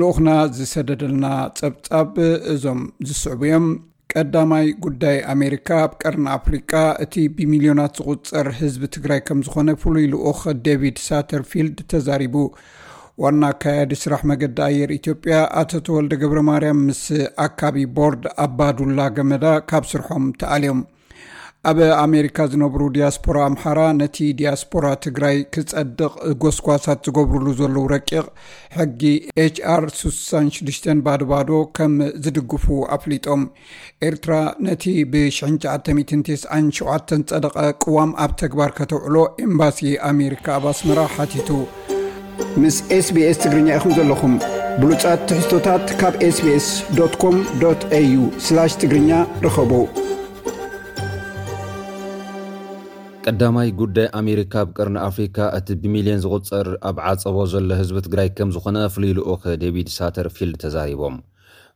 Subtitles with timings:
[0.00, 1.26] ልኡክና ዝሰደደልና
[1.58, 2.12] ፀብፃብ
[2.52, 3.66] እዞም ዝስዕቡ እዮም
[4.12, 6.72] ቀዳማይ ጉዳይ ኣሜሪካ ኣብ ቀርኒ ኣፍሪቃ
[7.04, 12.34] እቲ ብሚልዮናት ዝቁፀር ህዝቢ ትግራይ ከም ዝኾነ ፍሉይ ልኡክ ዴቪድ ሳተርፊልድ ተዛሪቦም።
[13.22, 17.02] ዋና ኣካያዲ ስራሕ መገዲ ኣየር ኢትዮጵያ ኣቶ ተወልደ ገብረ ማርያም ምስ
[17.46, 20.80] ኣካቢ ቦርድ ኣባዱላ ገመዳ ካብ ስርሖም ተኣልዮም
[21.70, 28.24] ኣብ ኣሜሪካ ዝነብሩ ዲያስፖራ ኣምሓራ ነቲ ዲያስፖራ ትግራይ ክፀድቕ ጎስጓሳት ዝገብርሉ ዘለው ረቂቕ
[28.78, 29.02] ሕጊ
[29.44, 31.94] HR 66 ባዶ ባዶ ከም
[32.24, 33.42] ዝድግፉ ኣፍሊጦም።
[34.08, 34.32] ኤርትራ
[34.68, 39.80] ነቲ ብ1997 ፀደቐ ቅዋም ኣብ ተግባር ከተውዕሎ ኤምባሲ
[40.12, 41.50] ኣሜሪካ ኣብ ኣስመራ ሓቲቱ።
[42.62, 44.34] ምስ SBS ትግርኛ ኢኹም ዘለኹም
[44.82, 46.66] ብሉፃት ትሕዝቶታት ካብ SBS
[47.22, 47.36] com
[48.00, 48.22] au
[48.82, 49.10] ትግርኛ
[49.46, 49.72] ረኸቡ
[53.30, 58.48] ቀዳማይ ጉዳይ ኣሜሪካ ኣብ ቀርኒ ኣፍሪካ እቲ ብሚልዮን ዝቝፀር ኣብ ዓፀቦ ዘሎ ህዝቢ ትግራይ ከም
[58.54, 61.16] ዝኾነ ፍሉይ ልኡኽ ዴቪድ ሳተርፊልድ ተዛሪቦም።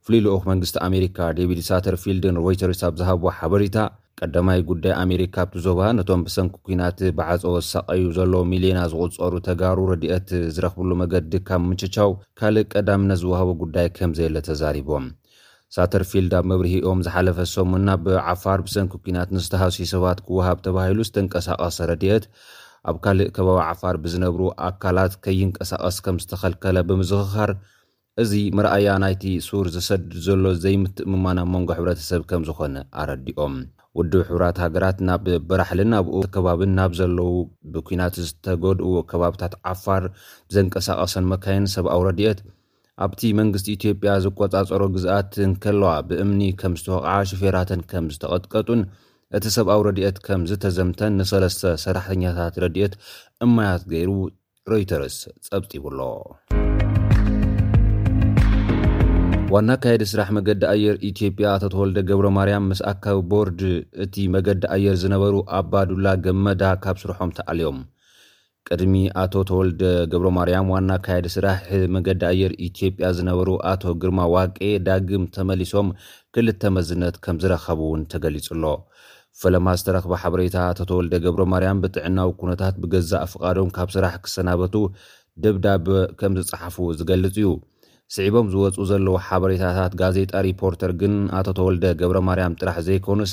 [0.07, 3.77] ፍሉይ ልኡኽ መንግስቲ ኣሜሪካ ዴቪድ ሳተርፊልድ ንሮይተርስ ኣብ ዝሃብዎ ሓበሬታ
[4.21, 10.31] ቀዳማይ ጉዳይ ኣሜሪካ ኣብቲ ዞባ ነቶም ብሰንኪ ኩናት ብዓፀቦ ዝሳቀዩ ዘሎ ሚልዮና ዝቝፀሩ ተጋሩ ረድአት
[10.57, 15.07] ዝረኽብሉ መገዲ ካብ ምችቻው ካልእ ቀዳምነት ዝውሃቦ ጉዳይ ከም ዘየለ ተዛሪቦም
[15.77, 22.27] ሳተርፊልድ ኣብ መብርሂኦም ዝሓለፈ ሰሙና ብዓፋር ብሰንኪ ኩናት ንዝተሃስዩ ሰባት ክወሃብ ተባሂሉ ዝተንቀሳቐሰ ረድአት
[22.91, 27.51] ኣብ ካልእ ከባቢ ዓፋር ብዝነብሩ ኣካላት ከይንቀሳቐስ ከም ዝተኸልከለ ብምዝኽኻር
[28.23, 33.57] እዚ ምርኣያ ናይቲ ሱር ዝሰድድ ዘሎ ዘይምትእምማን ኣብ መንጎ ሕብረተሰብ ከም ዝኾነ ኣረዲኦም።
[33.99, 37.31] ውድብ ሕብራት ሃገራት ናብ በራሕልን ኣብኡ ከባብን ናብ ዘለው
[37.75, 40.05] ብኩናት ዝተገድኡ ከባብታት ዓፋር
[40.49, 42.41] ብዘንቀሳቐሰን መካየን ሰብኣዊ ረድአት
[43.05, 48.83] ኣብቲ መንግስቲ ኢትዮጵያ ዝቆፃፀሮ ግዝኣት ንከለዋ ብእምኒ ከም ዝተወቕዓ ሽፌራተን ከም ዝተቐጥቀጡን
[49.37, 52.95] እቲ ሰብኣዊ ረድኤት ከም ዝተዘምተን ንሰለስተ ሰራሕተኛታት ረድኤት
[53.47, 54.13] እማያት ገይሩ
[54.73, 56.01] ሮይተርስ ፀብፂቡሎ
[59.55, 63.61] ዋና ካየዲ ስራሕ መገዲ ኣየር ኢትዮጵያ ኣቶ ተወልደ ገብረ ማርያም ምስ ኣካቢ ቦርድ
[64.05, 67.79] እቲ መገዲ ኣየር ዝነበሩ ኣባዱላ ገመዳ ካብ ስርሖም ተኣልዮም
[68.69, 69.83] ቅድሚ ኣቶ ተወልደ
[70.13, 71.59] ገብረ ማርያም ዋና ካየዲ ስራሕ
[71.97, 75.89] መገዲ ኣየር ኢትዮጵያ ዝነበሩ ኣቶ ግርማ ዋቄ ዳግም ተመሊሶም
[76.37, 78.65] ክልተ መዝነት ከም ዝረኸቡ እውን ተገሊጹሎ።
[79.41, 84.75] ፈለማ ዝተረኽበ ሓበሬታ ኣቶ ተወልደ ገብሮ ማርያም ብጥዕናዊ ኩነታት ብገዛእ ፍቓዶም ካብ ስራሕ ክሰናበቱ
[85.45, 85.87] ደብዳብ
[86.21, 87.49] ከም ዝፀሓፉ ዝገልጽ እዩ
[88.15, 93.33] ስዒቦም ዝወፁ ዘለዉ ሓበሬታታት ጋዜጣ ሪፖርተር ግን ኣቶ ተወልደ ገብረ ማርያም ጥራሕ ዘይኮኑስ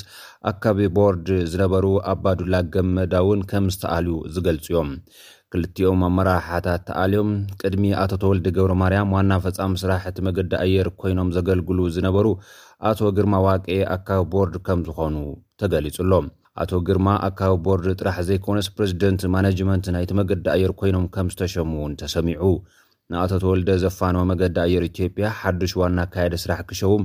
[0.50, 4.90] ኣካቢ ቦርድ ዝነበሩ ኣባዱላ ገመዳ እውን ከም ዝተኣልዩ ዝገልፁ እዮም።
[5.54, 7.30] ክልቲኦም ኣመራርሓታት ተኣልዮም
[7.60, 12.26] ቅድሚ ኣቶ ተወልደ ገብረ ማርያም ዋና ፈፃሚ ስራሕ እቲ መገዲ ኣየር ኮይኖም ዘገልግሉ ዝነበሩ
[12.90, 15.16] ኣቶ ግርማ ዋቄ ኣካቢ ቦርድ ከም ዝኾኑ
[15.62, 16.26] ተገሊጹሎም።
[16.62, 21.94] ኣቶ ግርማ ኣካቢ ቦርድ ጥራሕ ዘይኮነስ ፕረዚደንት ማነጅመንት ናይቲ መገዲ ኣየር ኮይኖም ከም ዝተሸሙ እውን
[22.02, 22.42] ተሰሚዑ
[23.12, 27.02] ንኣቶ ተወልደ ዘፋነወ መገዲ ኣየር ኢትዮጵያ ሓዱሽ ዋና ኣካየደ ስራሕ ክሸውም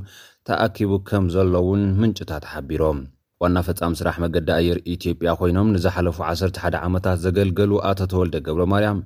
[0.47, 2.99] ተኣኪቡ ከም ዘሎውን ምንጭታት ሓቢሮም
[3.43, 8.99] ዋና ፈፃሚ ስራሕ መገዲ ኣየር ኢትዮጵያ ኮይኖም ንዝሓለፉ 11 ዓመታት ዘገልገሉ ኣቶ ተወልደ ገብረ ማርያም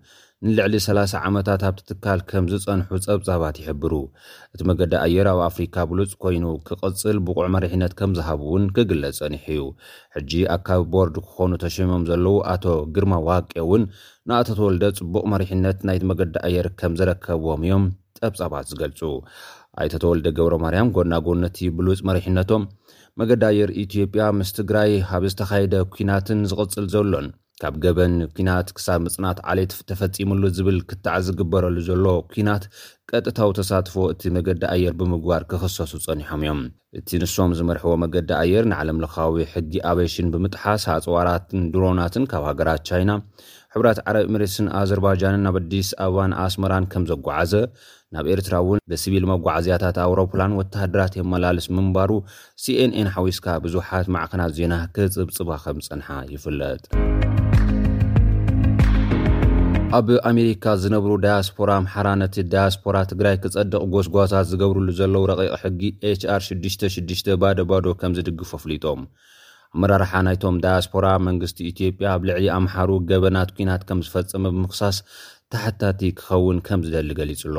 [0.45, 3.93] ንልዕሊ 30 ዓመታት ኣብቲ ትካል ከም ዝፀንሑ ፀብፃባት ይሕብሩ።
[4.53, 4.93] እቲ መገዲ
[5.31, 9.61] ኣብ ኣፍሪካ ብሉፅ ኮይኑ ክቕፅል ብቑዕ መሪሕነት ከም ዝሃብ እውን ክግለፅ ፀኒሕ እዩ
[10.15, 12.65] ሕጂ ኣካቢ ቦርድ ክኾኑ ተሸሞም ዘለዉ ኣቶ
[12.95, 13.83] ግርማ ዋቄ እውን
[14.29, 17.85] ንኣቶ ተወልደ ፅቡቕ መሪሕነት ናይቲ መገዲ ኣየር ከም ዝረከብዎም እዮም
[18.19, 19.01] ፀብፃባት ዝገልፁ።
[19.83, 22.65] ኣይተ ተወልደ ገብረ ማርያም ጎናጎነቲ ብሉፅ መሪሕነቶም
[23.21, 23.43] መገዲ
[23.85, 27.29] ኢትዮጵያ ምስ ትግራይ ኣብ ዝተኻየደ ኩናትን ዝቕፅል ዘሎን
[27.63, 32.63] ካብ ገበን ኩናት ክሳብ ምፅናት ዓሌት ተፈፂሙሉ ዝብል ክትዕ ዝግበረሉ ዘሎ ኩናት
[33.12, 36.62] ቀጥታዊ ተሳትፎ እቲ መገዲ ኣየር ብምግባር ክኽሰሱ ፀኒሖም እዮም።
[37.00, 43.12] እቲ ንሶም ዝመርሕዎ መገዲ ኣየር ንዓለም ለኻዊ ሕጊ ኣበሽን ብምጥሓስ ኣፅዋራትን ድሮናትን ካብ ሃገራት ቻይና
[43.75, 47.53] ሕብራት ዓረብ ኤምሬትስን ኣዘርባይጃንን ናብ ኣዲስ ኣበባን ኣስመራን ከም ዘጓዓዘ
[48.16, 52.12] ናብ ኤርትራ እውን ብሲቪል መጓዓዝያታት ኣውሮፕላን ወተሃደራት የመላልስ ምንባሩ
[52.66, 56.84] ሲኤንኤን ሓዊስካ ብዙሓት ማዕክናት ዜና ክፅብፅባ ከም ፀንሓ ይፍለጥ
[59.95, 66.41] ኣብ ኣሜሪካ ዝነብሩ ዳያስፖራ ኣምሓራ ነቲ ዳያስፖራ ትግራይ ክፀድቕ ጎስጓሳት ዝገብርሉ ዘለው ረቂቕ ሕጊ HR
[66.45, 69.01] 66 ባዶ ባዶ ከም ዝድግፎ ኣፍሊጦም።
[69.75, 74.97] ኣመራርሓ ናይቶም ዳያስፖራ መንግስቲ ኢትዮጵያ ኣብ ልዕሊ ኣምሓሩ ገበናት ኩናት ከም ዝፈፀመ ብምክሳስ
[75.56, 77.57] ታሕታቲ ክኸውን ከም ዝደሊ ገሊጹ ኣሎ።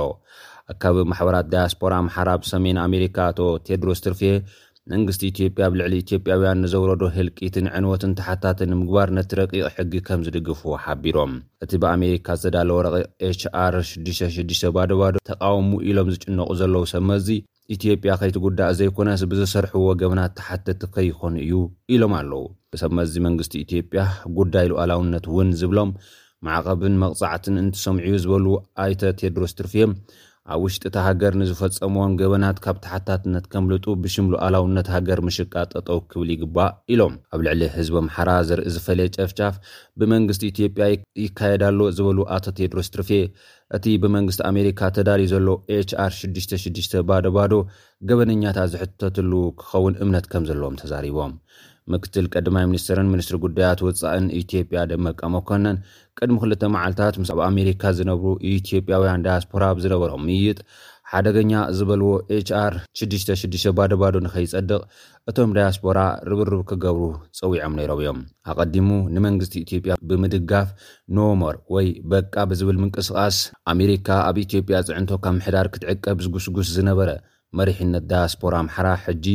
[0.74, 4.22] ኣካብ ማሕበራት ዳያስፖራ ኣምሓራ ብሰሜን ኣሜሪካ ኣቶ ቴድሮስ ትርፌ
[4.86, 10.60] መንግስቲ ኢትዮጵያ ኣብ ልዕሊ ኢትዮጵያውያን ንዘውረዶ ህልቂትን ዕንወትን ተሓታትን ንምግባር ነቲ ረቂቕ ሕጊ ከም ዝድግፉ
[10.84, 11.32] ሓቢሮም።
[11.64, 17.28] እቲ ብኣሜሪካ ዝተዳለወ ረቂቕ HR 66 ባዶ ባዶ ተቃወሙ ኢሎም ዝጭነቑ ዘለዉ ሰመዚ
[17.76, 21.54] ኢትዮጵያ ከይትጉዳእ ዘይኮነስ ብዝሰርሕዎ ገበናት ተሓተቲ ከይኮኑ እዩ
[21.96, 22.42] ኢሎም ኣለዉ።
[22.74, 24.02] ብሰመዚ መንግስቲ ኢትዮጵያ
[24.38, 25.92] ጉዳይ ሉኣላውነት እውን ዝብሎም
[26.48, 28.46] ማዕቐብን መቕፃዕትን እንትሰምዑዩ ዝበሉ
[28.84, 29.92] ኣይተ ቴድሮስ ትርፍዮም
[30.52, 36.28] ኣብ ውሽጢ እታ ሃገር ንዝፈፀምዎን ገበናት ካብ ተሓታትነት ከምልጡ ብሽም ልኡላውነት ሃገር ምሽቃጥ ጠጠው ክብል
[36.34, 39.54] ይግባእ ኢሎም ኣብ ልዕሊ ህዝቢ ኣምሓራ ዘርኢ ዝፈለየ ጨፍጫፍ
[40.00, 40.86] ብመንግስቲ ኢትዮጵያ
[41.24, 43.10] ይካየድ ኣሎ ዝበሉ ኣቶ ቴድሮስ ትርፌ
[43.78, 47.54] እቲ ብመንግስቲ ኣሜሪካ ተዳልዩ ዘሎ HR 66 ባዶ ባዶ
[48.10, 49.32] ገበነኛታት ዝሕተትሉ
[49.62, 51.34] ክኸውን እምነት ከም ዘለዎም ተዛሪቦም
[51.92, 55.78] ምክትል ቀዳማይ ሚኒስትርን ሚኒስትሪ ጉዳያት ወፃእን ኢትዮጵያ ደመቀ መኮነን
[56.18, 60.58] ቅድሚ ክልተ መዓልትታት ምስ ኣብ ኣሜሪካ ዝነብሩ ኢትዮጵያውያን ዳያስፖራ ብዝነበሮም ምይጥ
[61.12, 64.80] ሓደገኛ ዝበልዎ HR 66 ባዶባዶ ንኸይጸድቕ
[65.30, 65.98] እቶም ዳያስፖራ
[66.30, 67.02] ርብርብ ክገብሩ
[67.38, 68.18] ፀዊዖም ነይሮም እዮም።
[68.52, 70.68] ኣቐዲሙ ንመንግስቲ ኢትዮጵያ ብምድጋፍ
[71.18, 73.38] No More ወይ በቃ ብዝብል ምንቅስቓስ
[73.74, 77.10] ኣሜሪካ ኣብ ኢትዮጵያ ፅዕንቶ ካብ ምሕዳር ክትዕቀብ ዝጉስጉስ ዝነበረ
[77.60, 79.26] መሪሕነት ዳያስፖራ ኣምሓራ ሕጂ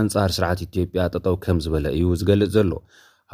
[0.00, 2.72] ኣንጻር ስርዓት ኢትዮጵያ ጠጠው ከም ዝበለ እዩ ዝገልጽ ዘሎ።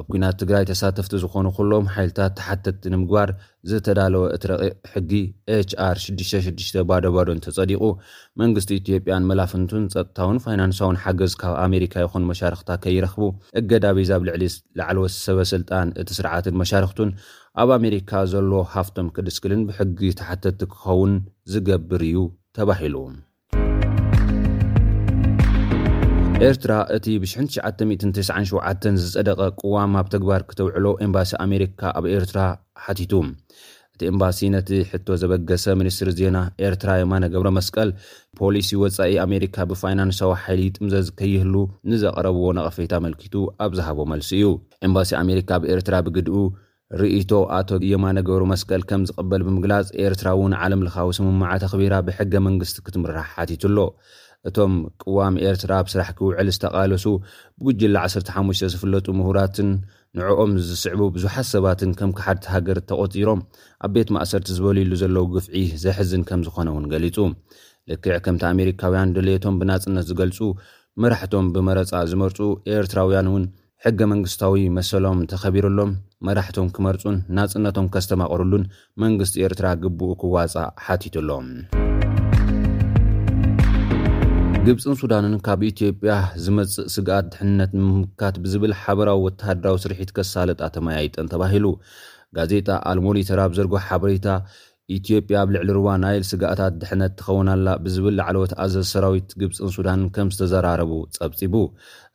[0.01, 3.31] ኣብ ኩናት ትግራይ ተሳተፍቲ ዝኾኑ ኩሎም ሓይልታት ተሓተቲ ንምግባር
[3.71, 5.11] ዝተዳለወ እቲ ረቂቕ ሕጊ
[5.57, 7.83] HR 66 ባዶባዶ እንተጸዲቑ
[8.43, 13.23] መንግስቲ ኢትዮጵያን መላፍንቱን ጸጥታውን ፋይናንሳውን ሓገዝ ካብ ኣሜሪካ ይኹን መሻርክታ ከይረኽቡ
[13.61, 14.49] እገዳ ኣብ ልዕሊ
[14.81, 17.13] ላዕለወት ሰበስልጣን እቲ ስርዓትን መሻርክቱን
[17.65, 21.15] ኣብ ኣሜሪካ ዘሎ ሃፍቶም ክድስክልን ብሕጊ ተሓተቲ ክኸውን
[21.55, 22.19] ዝገብር እዩ
[22.59, 22.97] ተባሂሉ
[26.48, 32.40] ኤርትራ እቲ ብ1997 ዝጸደቐ ቅዋም ኣብ ተግባር ክተውዕሎ ኤምባሲ ኣሜሪካ ኣብ ኤርትራ
[32.86, 33.14] ሓቲቱ
[33.94, 36.38] እቲ ኤምባሲ ነቲ ሕቶ ዘበገሰ ሚኒስትሪ ዜና
[36.68, 37.90] ኤርትራ የማነ ገብረ መስቀል
[38.40, 41.56] ፖሊሲ ወፃኢ ኣሜሪካ ብፋይናንሳዊ ሓይሊ ጥምዘዝ ከይህሉ
[41.92, 43.36] ንዘቐረብዎ ነቐፌት ኣመልኪቱ
[43.66, 44.54] ኣብ ዝሃቦ መልሲ እዩ
[44.90, 46.46] ኤምባሲ ኣሜሪካ ብኤርትራ ብግድኡ
[47.02, 52.34] ርእቶ ኣቶ የማነ ገብረ መስቀል ከም ዝቕበል ብምግላጽ ኤርትራ እውን ዓለም ለኻዊ ስምማዓት ኣኽቢራ ብሕገ
[52.48, 53.80] መንግስቲ ክትምራሕ ሓቲቱኣሎ
[54.49, 57.05] እቶም ቅዋም ኤርትራ ብስራሕ ክውዕል ዝተቓለሱ
[57.59, 59.71] ብጉጅላ 15 ዝፍለጡ ምሁራትን
[60.19, 63.41] ንዕኦም ዝስዕቡ ብዙሓት ሰባትን ከም ክሓድቲ ሃገር ተቖጢሮም
[63.87, 67.17] ኣብ ቤት ማእሰርቲ ዝበልሉ ዘለዉ ግፍዒ ዘሕዝን ከም ዝኾነ እውን ገሊጹ።
[67.91, 70.39] ልክዕ ከምቲ ኣሜሪካውያን ድሌቶም ብናጽነት ዝገልጹ
[71.03, 72.39] መራሕቶም ብመረፃ ዝመርፁ
[72.77, 73.45] ኤርትራውያን እውን
[73.87, 75.91] ሕገ መንግስታዊ መሰሎም ተኸቢሩሎም
[76.27, 78.69] መራሕቶም ክመርፁን ናጽነቶም ከስተማቕርሉን
[79.05, 81.49] መንግስቲ ኤርትራ ግብኡ ክዋፃእ ሓቲቱሎም
[84.68, 86.14] ግብፅን ሱዳንን ካብ ኢትዮጵያ
[86.46, 91.66] ዝመፅእ ስግኣት ድሕንነት ንምምካት ብዝብል ሓበራዊ ወተሃደራዊ ስርሒት ከሳለጣ ተመያይጠን ተባሂሉ
[92.38, 94.28] ጋዜጣ ኣልሞኒተር ኣብ ዘርጎ ሓበሬታ
[94.98, 100.30] ኢትዮጵያ ኣብ ልዕሊ ርዋ ናይል ስጋኣታት ድሕነት ትኸውናላ ብዝብል ላዕለወት ኣዘዝ ሰራዊት ግብፅን ሱዳንን ከም
[100.36, 101.56] ዝተዘራረቡ ጸብፂቡ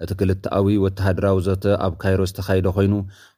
[0.04, 2.94] እቲ ክልተኣዊ ወተሃደራዊ ዘተ ኣብ ካይሮ ዝተኻይደ ኮይኑ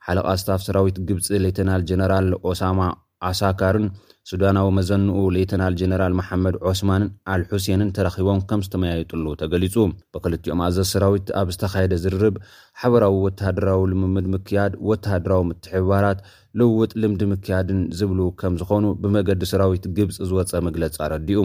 [0.08, 2.80] ሓለቓ ስታፍ ሰራዊት ግብፂ ሌተናል ጀነራል ኦሳማ
[3.29, 3.85] ኣሳካርን
[4.29, 9.75] ሱዳናዊ መዘንኡ ሌተናል ጀነራል መሓመድ ዖስማን ኣልሑሴንን ተረኺቦም ከም ዝተመያየጡሉ ተገሊጹ።
[10.15, 12.35] ብክልቲኦም ኣዘዝቲ ሰራዊት ኣብ ዝተኻየደ ዝርርብ
[12.81, 16.19] ሓበራዊ ወተሃደራዊ ልምምድ ምክያድ ወተሃደራዊ ምትሕባራት
[16.59, 21.43] ልውውጥ ልምዲ ምክያድን ዝብሉ ከም ዝኾኑ ብመገዲ ሰራዊት ግብፂ ዝወፀ መግለፂ ኣረዲኡ።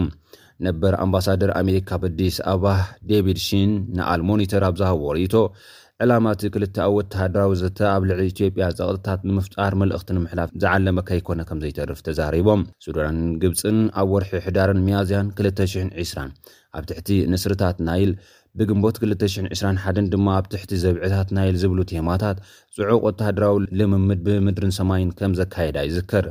[0.65, 2.63] ነበር ኣምባሳደር ኣሜሪካ በዲስ ኣባ
[3.09, 5.35] ዴቪድ ሺን ንኣልሞኒተር ኣብ ዝሃቦ ርእቶ
[6.03, 11.41] ዕላማ እቲ ክልተ ኣብ ወተሃደራዊ ዘተ ኣብ ልዕሊ ኢትዮጵያ ፀቕጥታት ንምፍጣር መልእኽቲ ንምሕላፍ ዝዓለመ ከይኮነ
[11.49, 16.27] ከም ዘይተርፍ ተዛሪቦም። ሱዳንን ግብፅን ኣብ ወርሒ ሕዳርን መያዝያን 220
[16.77, 18.11] ኣብ ትሕቲ ንስርታት ናይል
[18.59, 22.37] ብግንቦት 221 ድማ ኣብ ትሕቲ ዘብዕታት ናይል ዝብሉ ቴማታት
[22.77, 26.27] ፅዑቕ ወተሃደራዊ ልምምድ ብምድርን ሰማይን ከም ዘካየዳ ይዝከር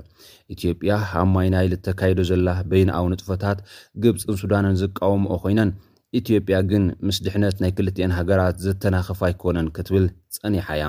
[0.56, 0.92] ኢትዮጵያ
[1.22, 3.58] ኣብ ማይ ናይል እተካይዶ ዘላ በይንኣዊ ንጥፈታት
[4.04, 5.73] ግብፅን ሱዳንን ዝቃወምኦ ኮይነን
[6.12, 10.82] ኢትዮጵያ ግን ምስ ድሕነት ናይ ክልትኤን ሃገራት ዘተናኸፋ ኣይኮነን ክትብል ጸኒሓያ